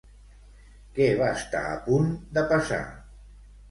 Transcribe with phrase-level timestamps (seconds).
[0.95, 2.85] Què va estar a punt de passar?